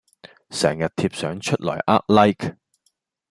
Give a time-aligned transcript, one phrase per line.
[0.49, 2.57] 成日貼相出來呃 like